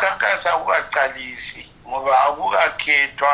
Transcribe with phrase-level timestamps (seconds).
[0.00, 3.32] ukukhankasa akukaqalisi ngoba akukakhethwa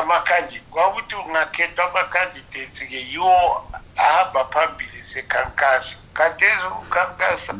[0.00, 7.52] ama-candidate kwakuthi ungakhethwa ama-candidates-ke yiwo ahamba phambili sekhankasa kadezi ukukhankasa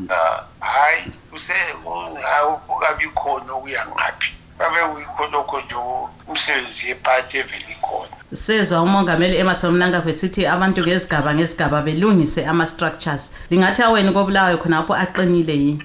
[0.61, 1.13] hhayi
[2.43, 5.75] akukabi khona okuya ngaphi babe kuyikhonokho nje
[6.31, 8.15] umsebenzi yephathi evele ikhona
[8.45, 15.53] sezwa umongameli emerson mnangagwe esithi abantu ngezigaba ngezigaba belungise ama-structures lingathi awenu kobulawayo khonapho aqinile
[15.63, 15.85] yini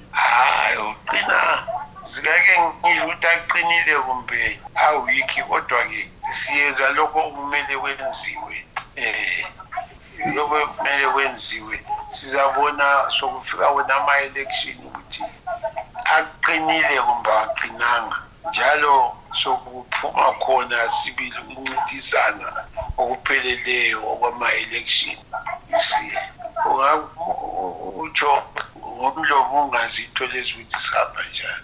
[2.18, 4.39] zikeke ngisho ukuthi aqinile kumbe
[4.86, 6.01] awikhi kodwa-ke
[6.39, 8.57] siyenza lokho okumele kwenziwe
[8.97, 11.75] um lokho kumele kwenziwe
[12.15, 12.86] sizabona
[13.19, 15.23] sokufika wona ama-election ukuthi
[16.18, 18.18] aqinile kumbe aqinanga
[18.50, 18.95] njalo
[19.42, 22.47] sokuphuma khona sibili ukuncintisana
[23.01, 25.18] okupheleleyo okwama-election
[25.71, 26.14] you see
[28.04, 28.34] utsho
[28.97, 31.64] ngomlomo ungazi into lezi ukuthi sihamba njani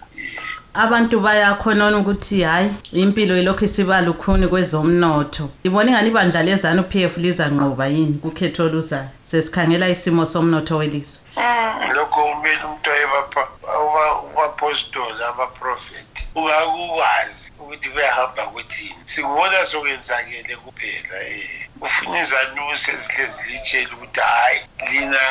[0.74, 7.16] abantu bayakhonona ukuthi hhayi impilo ilokhu isiba lukhuni kwezomnotho ibona ingani ibandla lezanu p f
[7.16, 17.44] lizanqoba yini kukhetho oluzayo sesikhangela isimo somnotho welizwe um lokho kumele umuntu ayebapostoli abaprofethi ungakukwazi
[17.58, 25.22] ukuthi kuyahamba kuthini sikubona sokwenzakele kuphela um ufuna izanusi ezikhe zilitshele ukuthi hhayi lina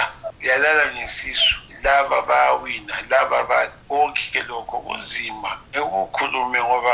[0.42, 6.94] yalala ngesisu laba bayawina laba bani konke lokho kunzima ekukhulume ngoba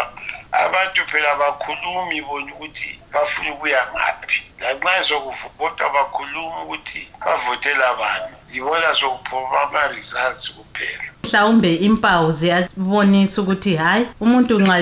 [0.52, 8.90] abantu phela bakhulumi bona ukuthi bafuna ukuya ngaphi lanxa sokuvota bakhuluma ukuthi bavotela bani yibona
[9.00, 14.78] sokuphuma ama-results kuphela mhlawumbe impawu ziyabonisa ukuthi hhayi umuntu nxa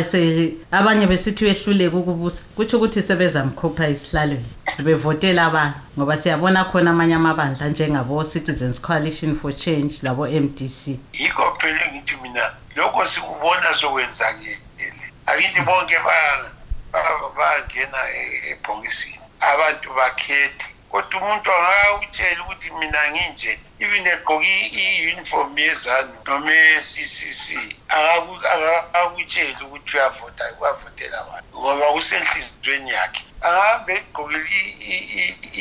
[0.80, 4.48] abanye besithi uyehluleka ukubusa kutsho ukuthi sebezamkhupha esihlalweni
[4.84, 11.58] bevotela abantu ngoba siyabona khona amanye amabandla njengabo-citizens coalition for change labo-m d c yikho
[11.62, 14.58] phela ngithi mina lokho sikubona sokwenzakele
[15.26, 15.98] angithi bonke
[17.38, 18.02] bangena
[18.52, 19.20] ebhokisini
[19.52, 23.52] abantu bakhethe kodwa umuntu angakawutshela ukuthi mina nginje
[23.84, 24.52] even egqoke
[24.84, 27.46] i-uniform yezanu noma e-ccc
[27.96, 34.40] akakutsheli ukuthi uyavota uwavotela wani ngoba kusenhliziyweni yakhe ahambe egqokile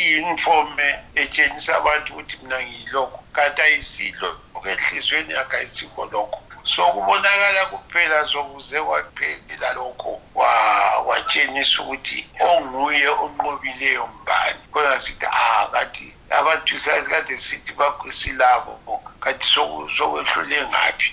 [0.03, 0.73] i-uniform
[1.21, 6.41] etshengisa abantu ukuthi mina ngiyilokho kanti ayisilo okenhliziyweni yakhe ayisikho lokho
[6.75, 10.13] sokubonakala kuphela sokuze kwaphela lokho
[11.05, 12.19] kwatshengisa ukuthi
[12.49, 16.07] onguye onqobileyo mbani kona sithi ah kathi
[16.39, 17.73] abantu sazi kade sithi
[18.21, 18.73] silabo
[19.25, 19.47] kathi
[19.97, 21.11] sokwehlule ngaphi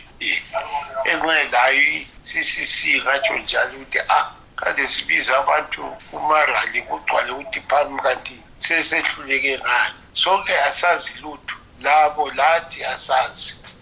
[1.11, 4.25] engelayo i-ccc ngatsho njalo ukuthi ah
[4.59, 5.81] kade sibiza abantu
[6.11, 8.35] kumarali kugcwale ukuthi phami kanti
[8.65, 13.51] sesehluleke ngani sonke asazi lutho labo lathi asazi